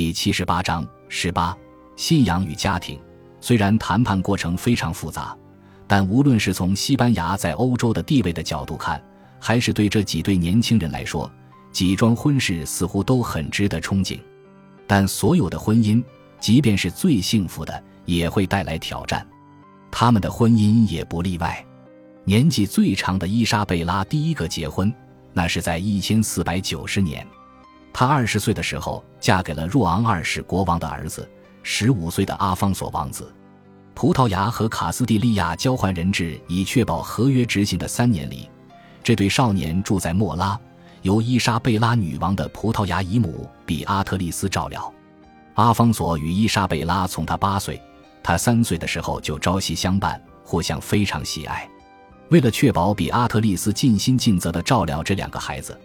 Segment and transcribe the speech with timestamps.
[0.00, 1.54] 第七十八章十八
[1.94, 2.98] 信仰与家庭。
[3.38, 5.36] 虽然谈判过程非常复杂，
[5.86, 8.98] 但无论是从西班牙在欧洲的地位的角度看，
[9.38, 11.30] 还是对这几对年轻人来说，
[11.70, 14.18] 几桩婚事似乎都很值得憧憬。
[14.86, 16.02] 但所有的婚姻，
[16.40, 19.28] 即便是最幸福的，也会带来挑战。
[19.90, 21.62] 他们的婚姻也不例外。
[22.24, 24.90] 年纪最长的伊莎贝拉第一个结婚，
[25.34, 27.26] 那是在一千四百九十年。
[27.92, 31.28] 她二十岁的时候嫁给了若昂二世国王的儿子，
[31.62, 33.32] 十五岁的阿方索王子。
[33.94, 38.48] 葡萄牙和卡斯蒂利亚交换人质，以确保合约执行的三年里，
[39.02, 40.58] 这对少年住在莫拉，
[41.02, 44.90] 由伊莎贝拉女王的葡萄牙姨母比阿特丽斯照料。
[45.54, 47.78] 阿方索与伊莎贝拉从他八岁，
[48.22, 51.68] 他三岁的时候就朝夕相伴，互相非常喜爱。
[52.30, 55.78] 为了确保比阿特丽斯尽心尽责地照料这两个孩子。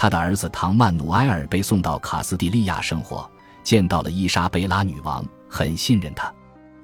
[0.00, 3.30] 他的儿子唐曼努埃尔被送到卡斯蒂利亚生活，
[3.62, 6.32] 见到了伊莎贝拉女王，很信任他。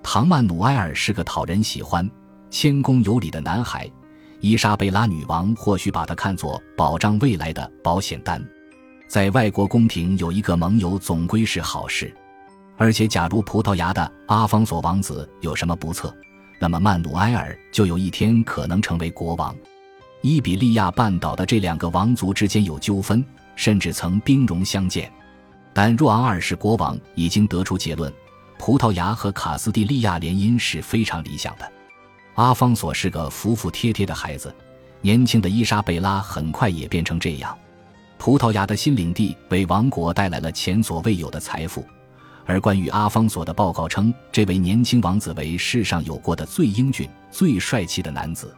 [0.00, 2.08] 唐曼努埃尔是个讨人喜欢、
[2.50, 3.90] 谦恭有礼的男孩，
[4.38, 8.40] 伊莎贝拉女王或许把他看作保障未来的保险单。
[9.08, 12.14] 在外国宫廷有一个盟友总归是好事，
[12.76, 16.14] 而且假如葡萄牙的阿方索王子有什么不测，
[16.60, 19.52] 那么曼努埃尔就有一天可能成为国王。
[20.22, 23.24] 伊比利亚半岛的这两个王族之间有纠纷，
[23.56, 25.10] 甚至曾兵戎相见。
[25.72, 28.12] 但若昂二世国王已经得出结论：
[28.58, 31.72] 葡萄牙和卡斯蒂利亚联姻是非常理想的。
[32.34, 34.54] 阿方索是个服服帖帖的孩子，
[35.00, 37.56] 年轻的伊莎贝拉很快也变成这样。
[38.18, 41.82] 葡萄牙的新领地为王国带来了前所未有的财富，
[42.44, 48.54] 而关于阿方索的报告称，这位年轻王子为世上有过的最英俊、最帅气的男子。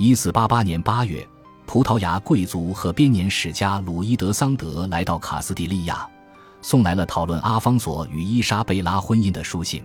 [0.00, 1.26] 一四八八年八月，
[1.66, 6.08] 葡萄牙贵族和编年史家鲁伊德桑德来到卡斯蒂利亚，
[6.62, 9.82] 送来了讨论阿方索与伊莎贝拉婚姻的书信。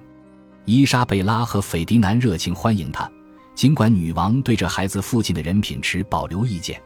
[0.65, 3.09] 伊莎贝拉和斐迪南热情欢迎他，
[3.55, 6.79] 尽管女王对这孩子父亲的人品持保留意见。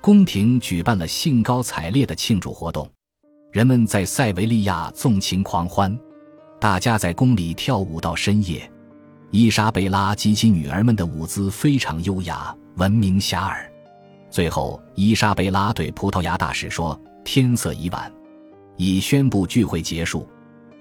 [0.00, 2.90] 宫廷举办了兴高采烈的庆祝活动，
[3.52, 5.94] 人们在塞维利亚纵情狂欢，
[6.58, 8.66] 大家在宫里跳舞到深夜。
[9.30, 12.56] 伊莎贝拉及其女儿们的舞姿非常优雅。
[12.76, 13.56] 闻名遐迩。
[14.30, 18.10] 最后，伊莎贝拉对葡萄牙大使说：“天色已晚，
[18.76, 20.26] 已宣布聚会结束。”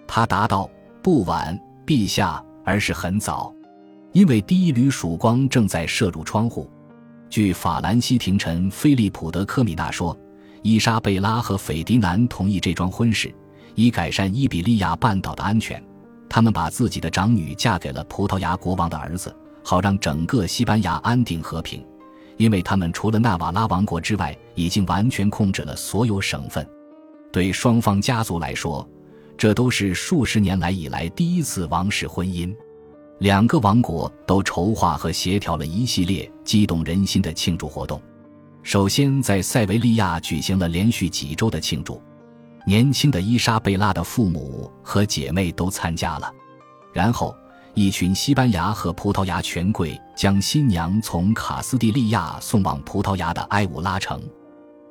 [0.07, 0.69] 他答道
[1.03, 3.53] ：“不晚，陛下，而是很早，
[4.13, 6.69] 因为第一缕曙光正在射入窗户。”
[7.29, 10.17] 据法兰西廷臣菲利普德科米纳说，
[10.63, 13.33] 伊莎贝拉和斐迪南同意这桩婚事，
[13.75, 15.81] 以改善伊比利亚半岛的安全。
[16.29, 19.35] 他们把自己的长女嫁给了葡萄牙国王的儿子。
[19.63, 21.85] 好让整个西班牙安定和平，
[22.37, 26.67] 因为他们除了纳瓦拉王国之外，已经完全控制了所有省份。
[27.31, 28.87] 对双方家族来说，
[29.37, 32.53] 这都是数十年来以来第一次王室婚姻。
[33.19, 38.01] 两个王国都筹划和协调了一系列激动人心的庆祝活动。
[38.63, 42.01] 首先，在塞维利亚举行了连续几周的庆祝，
[42.65, 46.33] 年轻的伊莎贝拉的父母和姐妹都参加了。
[46.91, 47.35] 然后。
[47.73, 54.21] 一群西班牙和葡萄牙权贵将新娘从卡斯蒂利亚送往葡萄牙的埃武拉城。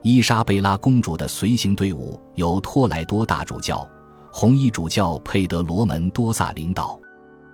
[0.02, 3.86] 伊莎贝拉公主的随行队伍由托莱多大主教、
[4.32, 6.98] 红衣主教佩德罗门多萨领导。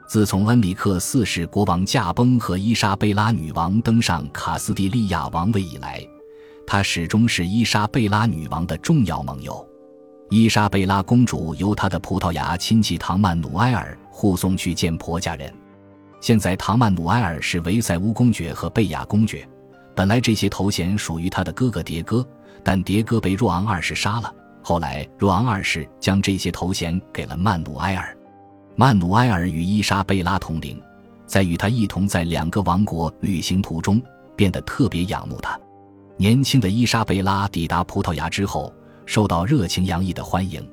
[0.09, 6.01] 自从恩里克四世国王驾崩和伊莎贝拉女王登上卡斯蒂利亚王位以来，
[6.65, 9.67] 她始终是伊莎贝拉女王的重要盟友。
[10.29, 15.53] 伊莎贝拉公主由她的葡萄牙亲戚唐曼努埃尔护送去见婆家人。
[16.21, 19.49] 现在，唐曼努埃尔是维塞乌公爵和贝雅公爵。
[19.95, 22.27] 本来这些头衔属于他的哥哥迭戈，
[22.65, 24.35] 但迭戈被若昂二世杀了。
[24.63, 28.17] 后来，若昂二世将这些头衔给了曼努埃尔。
[28.75, 30.83] 曼努埃尔与伊莎贝拉同龄，
[31.25, 34.03] 在与他一同在两个王国旅行途中，
[34.35, 35.57] 变得特别仰慕他。
[36.17, 38.75] 年轻的伊莎贝拉抵达葡萄牙之后。
[39.07, 40.69] 受到热情洋溢的欢迎。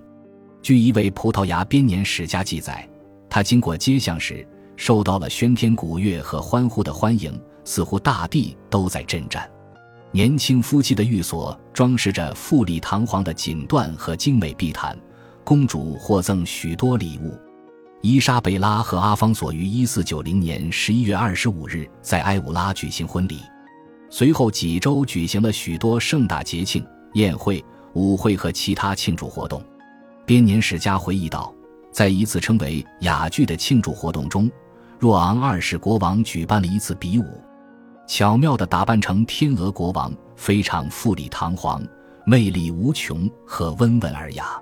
[0.61, 2.87] 据一位葡萄牙编年史家记载，
[3.29, 9.49] 他经过街巷时受到了喧天鼓乐和欢呼的欢迎，似乎大地都在震颤。
[10.11, 14.97] 年轻夫妻的寓所装饰着富丽堂皇的锦缎和精美地毯，
[15.43, 17.37] 公主获赠许多礼物。
[18.01, 23.39] 伊莎贝拉和阿方索于1490年11月25日在埃武拉举行婚礼，
[24.09, 27.63] 随后几周举行了许多盛大节庆宴会。
[27.93, 29.63] 舞会和其他庆祝活动，
[30.25, 31.53] 编年史家回忆道，
[31.91, 34.49] 在一次称为“雅剧”的庆祝活动中，
[34.99, 37.25] 若昂二世国王举办了一次比武，
[38.07, 41.85] 巧妙地打扮成天鹅国王，非常富丽堂皇、
[42.25, 44.59] 魅力无穷和温文尔雅。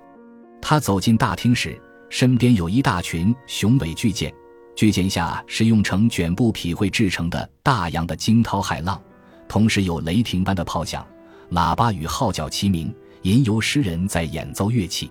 [0.60, 1.80] 他走进大厅时，
[2.10, 4.32] 身边有一大群雄伟巨舰，
[4.76, 9.00] 巨舰下是用成卷布匹绘制成的大洋的惊涛骇浪，
[9.48, 11.06] 同时有雷霆般的炮响、
[11.50, 15.10] 喇叭与号角齐鸣，吟游诗人在演奏乐器，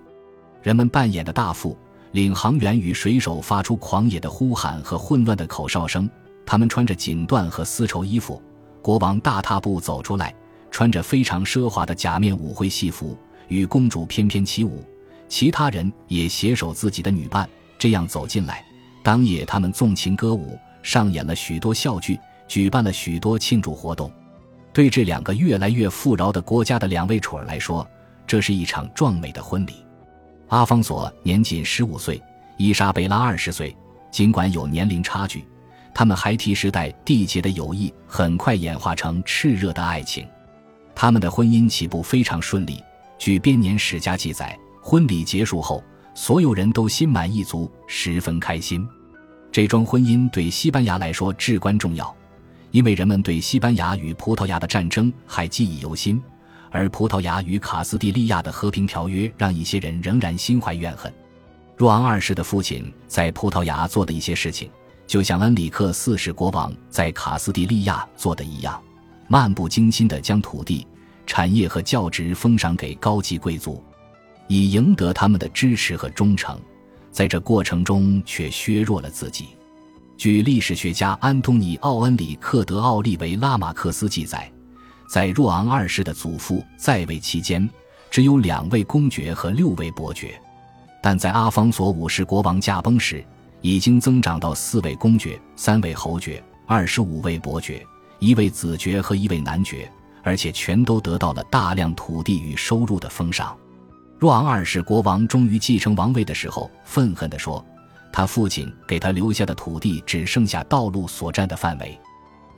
[0.62, 1.76] 人们扮演的大副、
[2.10, 6.08] 领航员与水手发出狂野的呼喊和混乱的口哨声。
[6.44, 8.42] 他们穿着锦缎和丝绸衣服，
[8.82, 10.34] 国王大踏步走出来，
[10.70, 13.16] 穿着非常奢华的假面舞会戏服，
[13.48, 14.84] 与公主翩翩起舞。
[15.26, 17.48] 其他人也携手自己的女伴，
[17.78, 18.62] 这样走进来。
[19.02, 24.12] 当夜，他们纵情歌舞，上演了许多笑剧，举办了许多庆祝活动。
[24.74, 27.86] 对这两个越来越富饶的国家的两位储儿来说，
[28.26, 29.84] 这是一场壮美的婚礼。
[30.48, 32.20] 阿方索年仅十五岁，
[32.56, 33.76] 伊莎贝拉二十岁。
[34.10, 35.44] 尽管有年龄差距，
[35.94, 40.26] 他们孩提时代缔结的友谊很快演化成炽热的爱情。
[40.94, 42.82] 他们的婚姻起步非常顺利。
[43.18, 44.58] 据编年史家记载。
[44.84, 45.80] 婚礼结束后，
[46.12, 48.84] 所有人都心满意足，十分开心。
[49.52, 52.12] 这桩婚姻对西班牙来说至关重要，
[52.72, 56.20] 因为人们对西班牙与葡萄牙的战争还记忆犹新，
[56.72, 61.12] 而葡萄牙与卡斯蒂利亚的和平条约让一些人仍然心怀怨恨。
[61.76, 64.70] 若昂二世的父亲在葡萄牙做的一些事情，
[65.06, 68.82] 就像恩里克四世国王在卡斯蒂利亚做的一样，
[69.28, 70.86] 漫不经心地将土地、
[71.26, 73.82] 产业和教职封赏给高级贵族。
[74.48, 76.60] 以赢得他们的支持和忠诚，
[77.10, 79.46] 在这过程中却削弱了自己。
[80.18, 84.51] 据历史学家安东尼·奥恩里克·德奥利维拉马克斯记载，
[85.12, 87.68] 在若昂二世的祖父在位期间，
[88.10, 90.28] 只有两位公爵和六位伯爵；
[91.02, 93.22] 但在阿方索五世国王驾崩时，
[93.60, 97.86] 已经增长到四位公爵、三位侯爵、二十五位伯爵、
[98.20, 99.86] 一位子爵和一位男爵，
[100.22, 103.54] 而且全都得到了大量土地与收入的封赏。
[104.18, 107.62] 若昂二世国王终于继承王位的时候，愤恨地说
[108.10, 112.00] ：“他父亲给他留下的土地只剩下道路所占的范围。”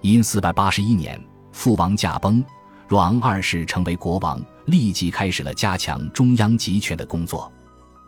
[0.03, 1.21] 因四百八十一年
[1.55, 2.45] 父王驾崩，
[2.89, 7.51] 若昂二世成为国王，立即开始了加强中央集权的工作。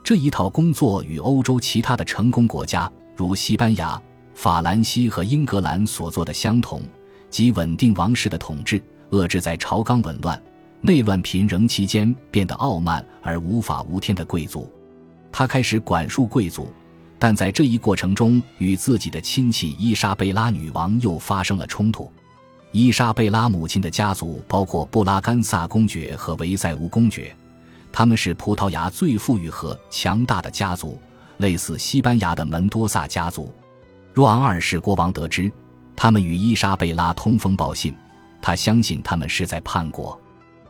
[0.03, 3.99] 这一套工作与欧洲其他的成功国家，如西班牙、
[4.35, 6.83] 法兰西和英格兰所做的相同，
[7.31, 8.83] 即稳定王室的统治，
[9.13, 10.43] 遏制在朝纲紊乱。
[10.81, 14.71] 内乱频仍期间变得傲慢而无法无天的贵族，
[15.31, 16.69] 他开始管束贵族，
[17.17, 22.11] 但在这一过程中与自己的亲戚伊莎贝拉女王又发生了冲突。
[22.79, 27.35] 伊莎贝拉母亲的家族包括布拉干萨公爵和维塞乌公爵，
[27.91, 31.01] 他们是葡萄牙最富裕和强大的家族，
[31.39, 33.51] 类似西班牙的门多萨家族。
[34.13, 35.51] 若昂二世国王得知
[35.97, 37.97] 他们与伊莎贝拉通风报信，
[38.43, 40.21] 他相信他们是在叛国。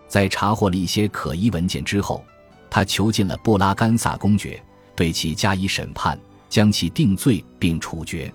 [0.07, 2.25] 在查获了一些可疑文件之后，
[2.71, 4.63] 他囚禁了布拉干萨公爵，
[4.95, 6.17] 对其加以审判，
[6.49, 8.33] 将其定罪并处决。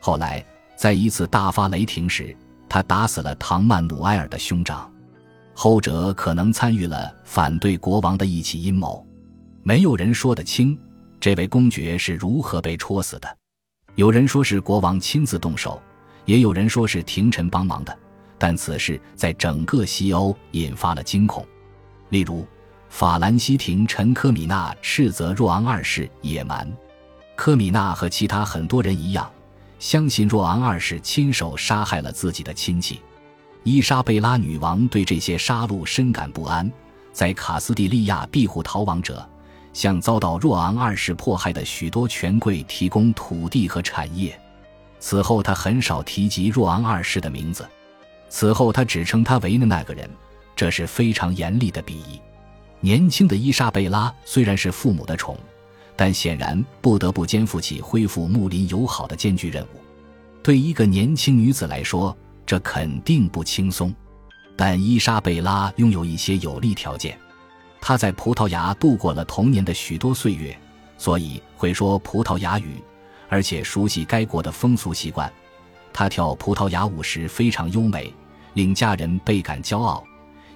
[0.00, 0.42] 后来，
[0.78, 2.34] 在一次大发雷霆时，
[2.72, 4.90] 他打死了唐曼努埃尔的兄长，
[5.52, 9.06] 后者可能参与了反对国王的一起阴谋。
[9.62, 10.78] 没有人说得清
[11.20, 13.28] 这位公爵是如何被戳死的。
[13.94, 15.82] 有人说是国王亲自动手，
[16.24, 17.94] 也有人说是廷臣帮忙的。
[18.38, 21.46] 但此事在整个西欧引发了惊恐，
[22.08, 22.46] 例如，
[22.88, 26.66] 法兰西廷臣科米纳斥责若昂二世野蛮。
[27.36, 29.30] 科米纳和其他很多人一样，
[29.82, 33.00] 相信若昂二世亲手杀害了自己的亲戚。
[33.64, 36.70] 伊莎贝拉女王对这些杀戮深感不安，
[37.12, 39.28] 在卡斯蒂利亚庇护逃亡者，
[39.72, 44.40] 向遭到若昂二世迫害的许多权贵提供土地和产业。
[45.00, 47.68] 此后，他很少提及若昂二世的名字。
[48.28, 50.08] 此后，他只称他为的那个人，
[50.54, 52.20] 这是非常严厉的鄙夷。
[52.78, 55.36] 年轻的伊莎贝拉虽然是父母的宠，
[55.96, 59.80] 但显然不得不肩负起恢复睦邻友好的艰巨任务。
[60.42, 63.94] 对一个年轻女子来说，这肯定不轻松。
[64.56, 67.18] 但伊莎贝拉拥有一些有利条件：
[67.80, 70.56] 她在葡萄牙度过了童年的许多岁月，
[70.98, 72.82] 所以会说葡萄牙语，
[73.28, 75.32] 而且熟悉该国的风俗习惯。
[75.92, 78.12] 她跳葡萄牙舞时非常优美。
[78.54, 80.04] 令家人倍感骄傲，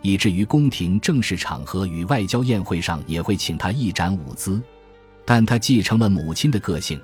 [0.02, 4.60] 以至于宫廷正式场合与外交宴会上也会请她一展舞姿。
[5.26, 6.98] 但他继承了母亲的个性，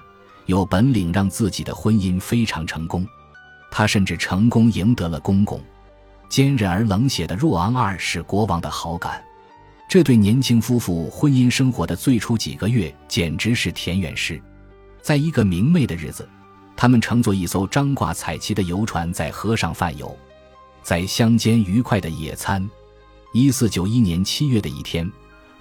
[0.47, 3.07] 有本领让自己的婚姻非常成功。
[3.71, 5.61] 他甚至成功赢得了公公
[6.29, 9.23] 坚韧而冷血的若昂二世国王的好感。
[9.89, 14.41] 这对年轻夫妇婚姻生活的最初几个月简直是田园诗。
[15.03, 16.27] 在一个明媚的日子，
[16.77, 20.17] 他们乘坐一艘张挂彩旗的游船在河上泛游。
[20.83, 22.67] 在乡间愉快的野餐。
[23.35, 25.11] 一四九一年七月的一天，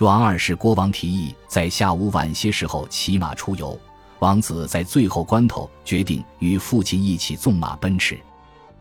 [0.01, 3.79] 若昂二世国王提议在下午晚些时候骑马出游，
[4.17, 8.19] 王子在最后关头决定与父亲一起纵马奔驰。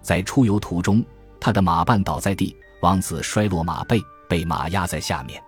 [0.00, 1.04] 在出游途中，
[1.38, 4.00] 他的马绊倒在地，王子摔落马背，
[4.30, 5.38] 被马压在下面。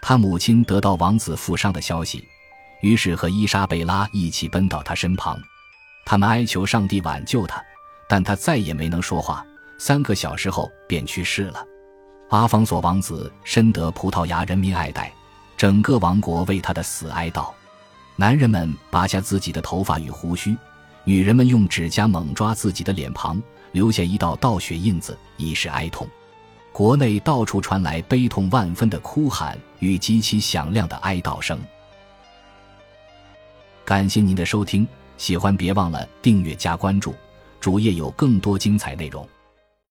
[0.00, 2.22] 他母亲得到王子负伤的消息，
[2.80, 5.36] 于是和伊莎贝拉一起奔到他身旁。
[6.06, 7.60] 他们哀求上帝挽救他，
[8.08, 9.44] 但他再也没能说话。
[9.80, 11.64] 三个小时后便去世了。
[12.28, 15.10] 阿方索王子深得葡萄牙人民爱戴，
[15.56, 17.50] 整个王国为他的死哀悼。
[18.16, 20.54] 男人们拔下自己的头发与胡须，
[21.04, 23.42] 女人们用指甲猛抓自己的脸庞，
[23.72, 26.06] 留下一道道血印子，以示哀痛。
[26.70, 31.58] 国内到处传来悲痛万分的哭喊与极其响亮的哀悼声。
[33.86, 37.14] 感谢您的收听，喜欢别忘了订阅加关注，
[37.58, 39.26] 主页有更多精彩内容。